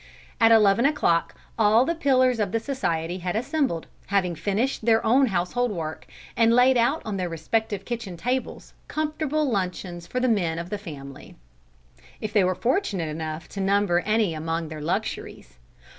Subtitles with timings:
[0.39, 5.27] At eleven o'clock all the pillars of the society had assembled, having finished their own
[5.27, 10.57] household work and laid out on their respective kitchen tables comfortable luncheons for the men
[10.57, 11.35] of the family,
[12.19, 15.59] if they were fortunate enough to number any among their luxuries.